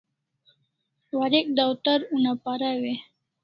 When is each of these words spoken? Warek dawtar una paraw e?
Warek 1.19 1.47
dawtar 1.57 1.99
una 2.15 2.31
paraw 2.43 2.81
e? 2.93 2.95